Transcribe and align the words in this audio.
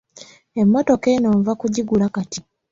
Emmotoka 0.61 1.07
eno 1.15 1.29
nva 1.39 1.53
kugigula 1.59 2.05
kati. 2.15 2.39